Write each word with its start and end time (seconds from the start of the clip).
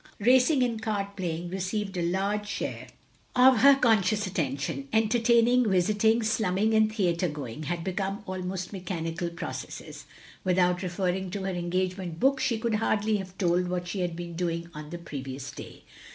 Racing 0.19 0.63
and 0.63 0.81
card 0.81 1.15
playing 1.15 1.51
received 1.51 1.95
a 1.95 2.01
large 2.01 2.47
share 2.47 2.87
96 3.35 3.35
THE 3.35 3.39
LONELY 3.43 3.51
LADY 3.55 3.55
of 3.57 3.61
her 3.63 3.79
consciotis 3.79 4.25
attention. 4.27 4.87
Entertaining, 4.91 5.69
visit 5.69 6.03
ing, 6.03 6.23
slumming, 6.23 6.73
and 6.73 6.91
theatre 6.91 7.27
going, 7.29 7.61
had 7.65 7.83
become 7.83 8.23
almost 8.25 8.73
mechanical 8.73 9.29
processes. 9.29 10.05
Without 10.43 10.81
referring 10.81 11.29
to 11.29 11.43
her 11.43 11.51
engagement 11.53 12.19
book 12.19 12.39
she 12.39 12.57
could 12.57 12.73
hardly 12.73 13.17
have 13.17 13.37
told 13.37 13.67
what 13.67 13.87
she 13.87 13.99
had 13.99 14.15
been 14.15 14.33
doing 14.35 14.71
on 14.73 14.89
the 14.89 14.97
previous 14.97 15.51
day. 15.51 15.83